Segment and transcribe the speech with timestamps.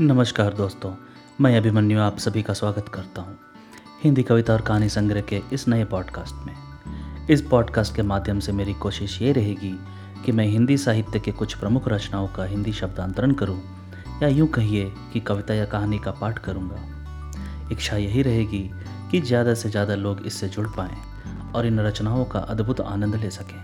[0.00, 0.90] नमस्कार दोस्तों,
[1.40, 3.36] मैं अभिमन्यु आप सभी का स्वागत करता हूँ
[4.04, 6.54] हिंदी कविता और कहानी संग्रह के इस नए पॉडकास्ट में।
[7.30, 9.72] इस पॉडकास्ट के माध्यम से मेरी कोशिश ये रहेगी
[10.24, 13.60] कि मैं हिंदी साहित्य के कुछ प्रमुख रचनाओं का हिंदी शब्दांतरण करूँ,
[14.22, 18.70] या यूँ कहिए कि कविता या कहानी का पाठ करूँगा। इच्छा यही रहेगी
[19.10, 20.96] कि ज़्यादा से ज़्यादा लोग इससे जुड़ पाएँ
[21.52, 23.62] और इन रचनाओं का अद्भुत आनंद ले सकें।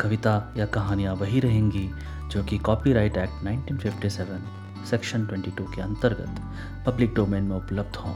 [0.00, 1.90] कविता या कहानियाँ वही रहेंगी
[2.30, 6.40] जो कि कॉपीराइट एक्ट 1957 सेक्शन 22 के अंतर्गत
[6.86, 8.14] पब्लिक डोमेन में उपलब्ध हों।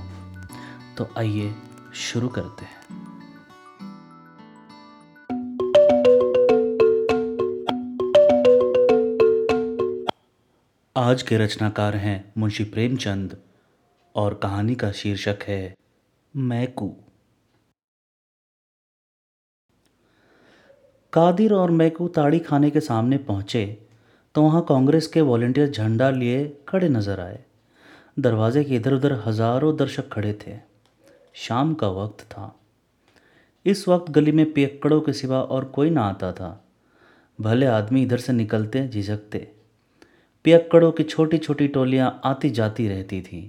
[0.96, 1.54] तो आइए
[1.94, 2.78] शुरू करते हैं।
[10.96, 13.42] आज के रचनाकार हैं मुंशी प्रेमचंद
[14.14, 15.74] और कहानी का शीर्षक है,
[16.36, 16.96] मैकू।
[21.12, 23.87] कादिर और मैकू ताड़ी खाने के सामने पहुँचे
[24.34, 27.38] तो वहाँ कांग्रेस के वॉलेंटियर झंडा लिए खड़े नज़र आए।
[28.18, 30.56] दरवाजे के इधर उधर हज़ारों दर्शक खड़े थे।
[31.34, 32.54] शाम का वक्त था।
[33.66, 36.64] इस वक्त गली में पियक्कड़ों के सिवा और कोई ना आता था।
[37.38, 39.38] भले आदमी इधर से निकलते, झिझकते।
[40.44, 43.48] पियक्कड़ों की छोटी छोटी टोलियाँ आती जाती रहती थीं।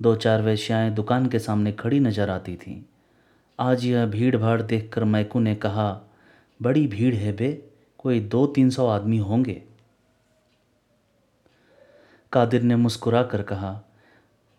[0.00, 2.80] दो चार वैश्याएँ दुकान के सामने खड़ी नज़र आती थीं।
[3.58, 5.90] आज यह भीड़ भाड़ देख कर मैकू ने कहा,
[6.60, 7.52] बड़ी भीड़ है बे,
[7.98, 9.62] कोई दो तीन सौ आदमी होंगे।
[12.32, 13.82] कादिर ने मुस्कुरा कर कहा,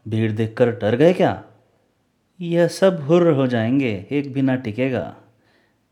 [0.07, 1.43] भीड़ देखकर डर गए क्या?
[2.41, 5.15] यह सब हुर्र हो जाएँगे, एक भी ना टिकेगा।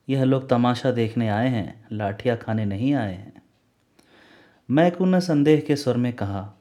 [0.09, 3.41] यह लोग तमाशा देखने आए हैं, लाठियाँ खाने नहीं आए हैं।
[4.71, 6.53] मैकू ने संदेह के स्वर में कहा,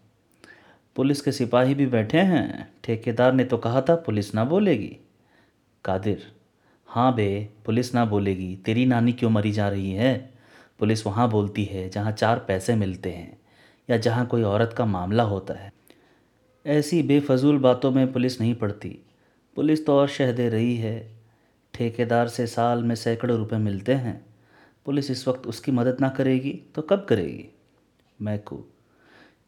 [0.96, 4.98] पुलिस के सिपाही भी बैठे हैं, ठेकेदार ने तो कहा था, पुलिस ना बोलेगी।
[5.84, 6.33] कादिर
[6.86, 10.34] हाँ बे, पुलिस ना बोलेगी, तेरी नानी क्यों मरी जा रही है?
[10.78, 13.48] पुलिस वहाँ बोलती है, जहाँ चार पैसे मिलते हैं।
[13.91, 15.73] या जहाँ कोई औरत का मामला होता है।
[16.67, 18.98] ऐसी बेफजूल बातों में पुलिस नहीं पड़ती।
[19.57, 21.18] पुलिस तो और शह दे रही है।
[21.74, 24.27] ठेकेदार से साल में सैकड़ों रुपए मिलते हैं।
[24.85, 27.48] पुलिस इस वक्त उसकी मदद ना करेगी तो कब करेगी?
[28.23, 28.64] मैकू,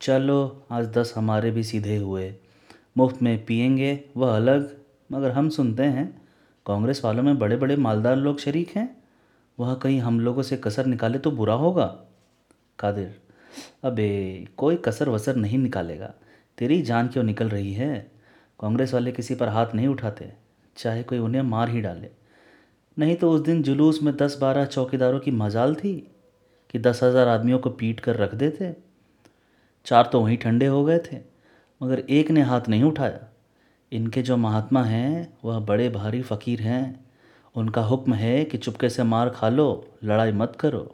[0.01, 2.35] चलो, आज दस हमारे भी सीधे हुए।
[2.99, 4.77] मुफ़्त में पियेंगे, वह अलग,
[5.13, 6.23] मगर हम सुनते हैं।
[6.67, 9.03] कांग्रेस वालों में बड़े बड़े मालदार लोग शरीक हैं।
[9.59, 11.87] वह कहीं हम लोगों से कसर निकाले तो बुरा होगा।
[12.79, 13.21] कादिर
[13.85, 16.13] अबे, कोई कसर वसर नहीं निकालेगा।
[16.59, 18.11] तेरी जान क्यों निकल रही है?
[18.61, 20.33] कांग्रेस वाले किसी पर हाथ नहीं उठाते,
[20.77, 22.09] चाहे कोई उन्हें मार ही डाले।
[22.97, 25.95] नहीं तो उस दिन जुलूस में दस बारह चौकीदारों की मजाल थी
[26.71, 28.75] कि दस हज़ार आदमियों को पीट कर रख देते।
[29.87, 31.19] चार तो वहीं ठंडे हो गए थे,
[31.81, 33.27] मगर एक ने हाथ नहीं उठाया।
[33.93, 37.05] इनके जो महात्मा हैं, वह बड़े भारी फ़कीर हैं।
[37.55, 40.89] उनका हुक्म है कि चुपके से मार खा लो, लड़ाई मत करो।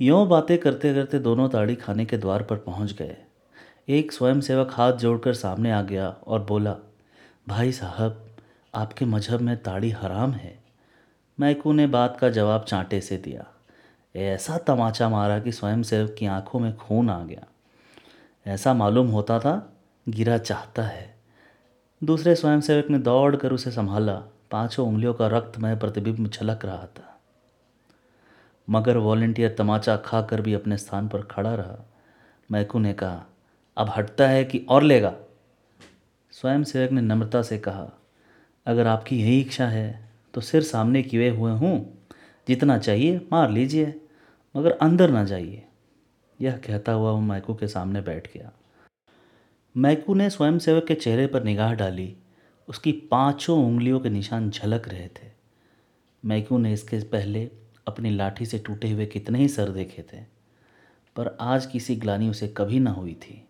[0.00, 3.16] यों बातें करते करते दोनों ताड़ी खाने के द्वार पर पहुँच गए।
[3.88, 6.76] एक स्वयंसेवक हाथ जोड़कर सामने आ गया और बोला,
[7.48, 8.26] भाई साहब,
[8.74, 10.58] आपके मज़हब में ताड़ी हराम है।
[11.40, 13.46] मैकू ने बात का जवाब चांटे से दिया।
[14.16, 17.44] ऐसा तमाचा मारा कि स्वयंसेवक की आँखों में खून आ गया।
[18.46, 19.72] ऐसा मालूम होता था,
[20.08, 21.16] गिरा चाहता है।
[22.04, 27.05] दूसरे स्वयंसेवक ने दौड़ कर उसे संभाला। पाँचों उंगलियों का रक्तमय प्रतिबिंब छलक रहा था।
[28.68, 31.84] मगर वॉलेंटियर तमाचा खाकर भी अपने स्थान पर खड़ा रहा।
[32.50, 33.24] मैकू ने कहा,
[33.76, 35.14] अब हटता है कि और लेगा?
[36.32, 37.90] स्वयं सेवक ने नम्रता से कहा,
[38.66, 42.08] अगर आपकी यही इच्छा है तो सिर सामने किए हुए हूँ।
[42.48, 43.94] जितना चाहिए, मार लीजिए,
[44.54, 45.62] मगर अंदर ना जाइए।
[46.40, 48.50] यह कहता हुआ वो मैकू के सामने बैठ गया।
[49.74, 52.14] मैकू ने स्वयं सेवक के चेहरे पर निगाह डाली।
[52.68, 55.30] उसकी पाँचों उंगलियों के निशान झलक रहे थे।
[56.24, 57.48] मैकू ने इसके पहले
[57.86, 60.20] अपनी लाठी से टूटे हुए कितने ही सर देखे थे,
[61.16, 63.42] पर आज किसी ग्लानी उसे कभी ना हुई थी।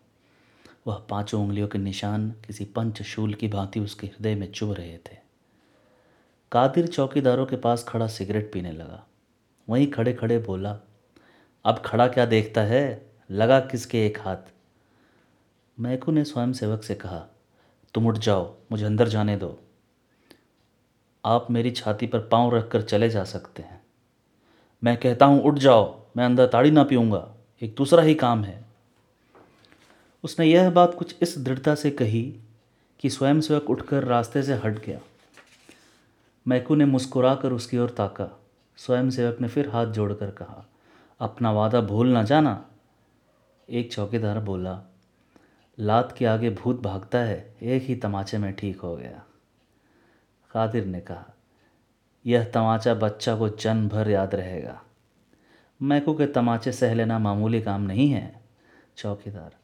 [0.87, 5.17] वह पाँचों उंगलियों के निशान किसी पंचशूल की भांति उसके हृदय में चुभ रहे थे।
[6.51, 9.03] कादिर चौकीदारों के पास खड़ा सिगरेट पीने लगा।
[9.67, 10.77] वहीं खड़े खड़े बोला,
[11.65, 13.11] अब खड़ा क्या देखता है?
[13.31, 14.51] लगा किसके एक हाथ?
[15.77, 17.25] मैकू ने स्वयं सेवक से कहा,
[17.93, 19.59] तुम उठ जाओ, मुझे अंदर जाने दो।
[21.25, 23.81] आप मेरी छाती पर पाँव रखकर चले जा सकते हैं।
[24.83, 28.65] मैं कहता हूँ, उठ जाओ, मैं अंदर ताड़ी ना पीऊँगा। एक दूसरा ही काम है।
[30.23, 32.39] उसने यह बात कुछ इस दृढ़ता से कही
[32.99, 34.99] कि स्वयं सेवक उठकर रास्ते से हट गया।
[36.47, 38.39] मैकू ने मुस्कुरा कर उसकी ओर ताका।
[38.77, 40.65] स्वयं सेवक ने फिर हाथ जोड़कर कहा,
[41.19, 42.65] अपना वादा भूल ना जाना।
[43.69, 44.81] एक चौकीदार बोला,
[45.79, 49.23] लात के आगे भूत भागता है, एक ही तमाचे में ठीक हो गया।
[50.51, 51.33] कादिर ने कहा
[52.27, 54.81] यह तमाचा बच्चा को जन्म भर याद रहेगा।
[55.81, 58.41] मैकू के तमाचे सह लेना मामूली काम नहीं है,
[58.97, 59.55] चौकीदार।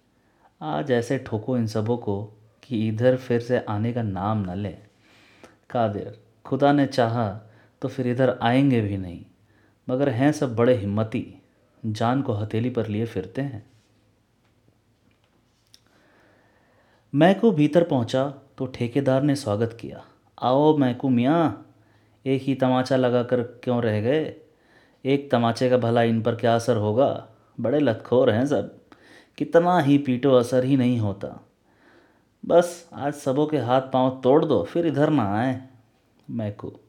[0.61, 2.23] आज ऐसे ठोको इन सबों को
[2.63, 4.77] कि इधर फिर से आने का नाम न लें।
[5.69, 7.29] कादिर, खुदा ने चाहा
[7.81, 9.25] तो फिर इधर आएँगे भी नहीं,
[9.87, 11.25] मगर हैं सब बड़े हिम्मती,
[11.83, 13.65] जान को हथेली पर लिए फिरते हैं।
[17.13, 18.23] मैकू भीतर पहुँचा
[18.57, 20.03] तो ठेकेदार ने स्वागत किया।
[20.41, 21.69] आओ मैकू मियाँ
[22.25, 24.35] एक ही तमाचा लगाकर क्यों रह गए?
[25.05, 27.27] एक तमाचे का भला इन पर क्या असर होगा?
[27.59, 28.79] बड़े लतखोर हैं सब।
[29.37, 31.47] कितना ही पीटो असर ही नहीं होता।
[32.45, 35.61] बस आज सबों के हाथ पाँव तोड़ दो, फिर इधर ना आए।
[36.29, 36.79] मैकू।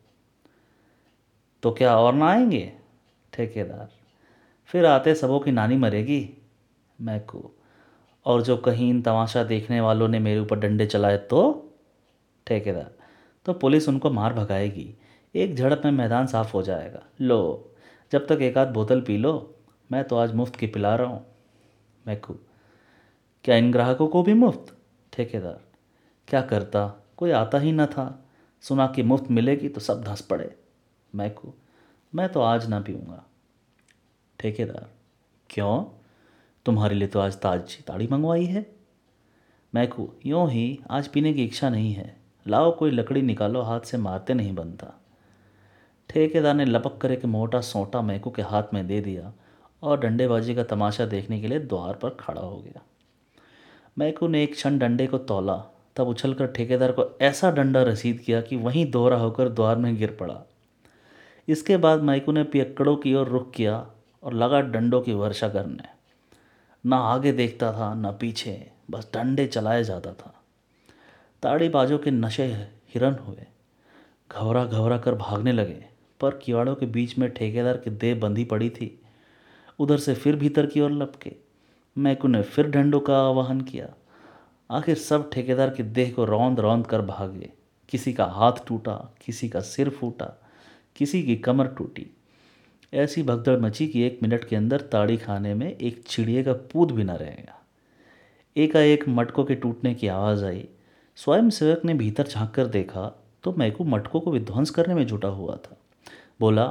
[1.62, 2.72] तो क्या और ना आएँगे?
[3.32, 3.88] ठेकेदार।
[4.66, 6.30] फिर आते सबों की नानी मरेगी।
[7.00, 7.50] मैकू।
[8.24, 11.70] और जो कहीं इन तमाशा देखने वालों ने मेरे ऊपर डंडे चलाए तो?
[12.46, 12.94] ठेकेदार।
[13.44, 14.94] तो पुलिस उनको मार भगाएगी।
[15.34, 17.70] एक झड़प में मैदान साफ़ हो जाएगा। लो,
[18.12, 19.54] जब तक एक आध बोतल पी लो,
[19.92, 21.26] मैं तो आज मुफ़्त की पिला रहा हूँ।
[22.06, 22.34] मैकू,
[23.44, 24.76] क्या इन ग्राहकों को भी मुफ़्त?
[25.12, 25.60] ठेकेदार,
[26.28, 27.04] क्या करता?
[27.16, 28.24] कोई आता ही न था।
[28.60, 30.56] सुना कि मुफ़्त मिलेगी तो सब धंस पड़े।
[31.14, 31.54] मैकू,
[32.14, 33.24] मैं तो आज ना पीऊँगा।
[34.40, 34.90] ठेकेदार,
[35.50, 35.84] क्यों?
[36.64, 38.66] तुम्हारे लिए तो आज ताजी ताड़ी मंगवाई है।
[39.74, 42.16] मैकू, यूँ ही आज पीने की इच्छा नहीं है।
[42.48, 45.03] लाओ कोई लकड़ी निकालो, हाथ से मारते नहीं बनता।
[46.08, 49.32] ठेकेदार ने लपक कर एक मोटा सोटा मैकू के हाथ में दे दिया
[49.82, 52.82] और डंडेबाजी का तमाशा देखने के लिए द्वार पर खड़ा हो गया।
[53.98, 55.64] मैकू ने एक क्षण डंडे को तोला,
[55.96, 60.16] तब उछलकर ठेकेदार को ऐसा डंडा रसीद किया कि वहीं दोहरा होकर द्वार में गिर
[60.20, 60.42] पड़ा।
[61.48, 63.86] इसके बाद मैकू ने पियक्कड़ों की ओर रुख किया
[64.22, 65.88] और लगा डंडों की वर्षा करने।
[66.86, 70.34] ना आगे देखता था, ना पीछे, बस डंडे चलाया जाता था।
[71.42, 72.46] ताड़ीबाजों के नशे
[72.94, 73.46] हिरन हुए।
[74.32, 75.93] घबरा घबरा कर भागने लगे।
[76.24, 79.00] पर किवाड़ों के बीच में ठेकेदार की देह बंधी पड़ी थी।
[79.78, 81.32] उधर से फिर भीतर की ओर लपके।
[81.96, 83.88] मैकू ने फिर डंडों का आवाहन किया।
[84.70, 87.50] आखिर सब ठेकेदार की देह को रौंद रौंद कर भागे।
[87.88, 88.94] किसी का हाथ टूटा,
[89.24, 90.26] किसी का सिर फूटा,
[90.96, 92.06] किसी की कमर टूटी।
[92.94, 96.92] ऐसी भगदड़ मची कि एक मिनट के अंदर ताड़ी खाने में एक चिड़िए का पूत
[96.92, 97.60] भी न रहेगा।
[98.56, 100.68] एकाएक मटकों के टूटने की आवाज़ आई।
[101.16, 103.04] स्वयं सेवक ने भीतर झाँक कर देखा
[103.42, 105.76] तो मैकू मटकों को विध्वंस करने में जुटा हुआ था।
[106.40, 106.66] बोला,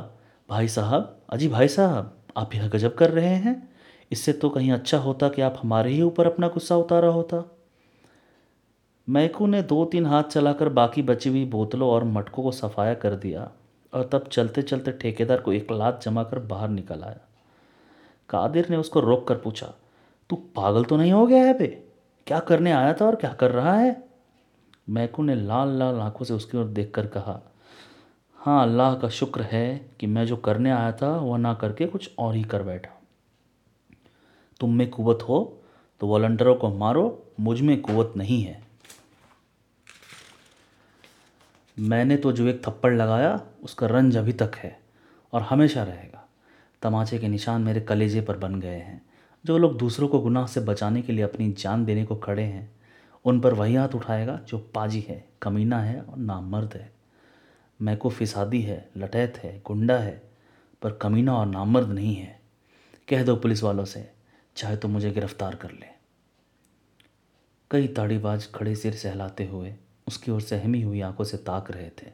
[0.50, 3.70] भाई साहब, अजी भाई साहब, आप यह गजब कर रहे हैं।
[4.12, 7.44] इससे तो कहीं अच्छा होता कि आप हमारे ही ऊपर अपना गुस्सा उतारा होता।
[9.10, 13.16] मैकू ने दो तीन हाथ चलाकर बाकी बची हुई बोतलों और मटकों को सफाया कर
[13.16, 13.52] दिया
[13.94, 17.20] और तब चलते चलते ठेकेदार को एक लात जमा कर बाहर निकल आया।
[18.30, 19.74] कादिर ने उसको रोक कर पूछा,
[20.30, 21.68] तू पागल तो नहीं हो गया है बे?
[22.28, 24.04] क्या करने आया था और क्या कर रहा है?
[24.90, 27.42] मैकू ने लाल लाल आँखों से उसकी ओर देख कहा
[28.46, 32.10] हाँ अल्लाह का शुक्र है कि मैं जो करने आया था, वह ना करके कुछ
[32.20, 33.02] और ही कर बैठा।
[34.60, 35.64] तुम में कुवत हो
[36.02, 38.62] तो वॉल्टियरों को मारो, मुझमें कुवत नहीं है।
[41.80, 44.80] मैंने तो जो एक थप्पड़ लगाया, उसका रंज अभी तक है
[45.34, 46.28] और हमेशा रहेगा।
[46.82, 49.02] तमाचे के निशान मेरे कलेजे पर बन गए हैं।
[49.46, 52.72] जो लोग दूसरों को गुनाह से बचाने के लिए अपनी जान देने को खड़े हैं,
[53.26, 56.93] उन पर वही हाथ उठाएगा जो पाजी है, कमीना है और नामर्द है।
[57.84, 60.32] मैं को फिसादी है, लटैत है, गुंडा है,
[60.82, 62.42] पर कमीना और नामर्द नहीं है।
[63.08, 64.12] कह दो पुलिस वालों से,
[64.56, 65.86] चाहे तो मुझे गिरफ़्तार कर ले।
[67.72, 69.76] कई ताड़ीबाज खड़े सिर सहलाते हुए
[70.08, 72.12] उसकी ओर सहमी हुई आँखों से ताक रहे थे।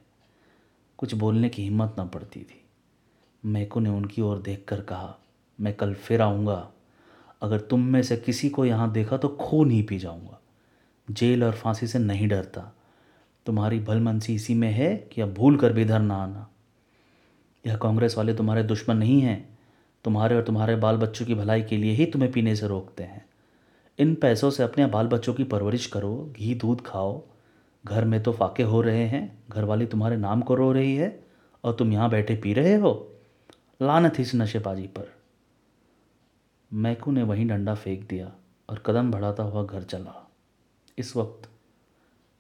[0.98, 2.66] कुछ बोलने की हिम्मत न पड़ती थी।
[3.46, 5.18] मैको ने उनकी ओर देखकर कहा,
[5.60, 6.72] मैं कल फिर आऊँगा।
[7.42, 10.40] अगर तुम में से किसी को यहाँ देखा तो खून ही पी जाऊँगा।
[11.12, 12.76] जेल और फांसी से नहीं डरता।
[13.50, 16.50] तुम्हारी भलमनसी इसी में है कि अब भूल कर भी इधर ना आना।
[17.68, 19.60] यह कांग्रेस वाले तुम्हारे दुश्मन नहीं हैं।
[20.04, 23.26] तुम्हारे और तुम्हारे बाल बच्चों की भलाई के लिए ही तुम्हें पीने से रोकते हैं।
[24.00, 27.24] इन पैसों से अपने बाल बच्चों की परवरिश करो, घी, दूध खाओ।
[27.86, 31.24] घर में तो फाके हो रहे हैं घर वाली तुम्हारे नाम को रो रही है,
[31.64, 33.12] और तुम यहाँ बैठे पी रहे हो?
[33.82, 35.14] लानत इस नशेबाजी पर।
[36.74, 38.32] मैकू ने वहीं डंडा फेंक दिया
[38.70, 40.32] और कदम बढ़ाता हुआ घर चला।
[40.98, 41.50] इस वक्त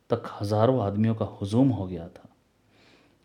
[0.09, 2.29] तक हज़ारों आदमियों का हुजूम हो गया था।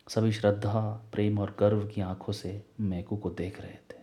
[0.09, 0.81] सभी श्रद्धा,
[1.13, 3.94] प्रेम और गर्व की आँखों से मैकू को देख रहे थे।